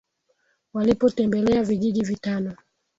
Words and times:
Walipotembelea 0.73 1.63
vijiji 1.63 2.03
vitano. 2.03 2.55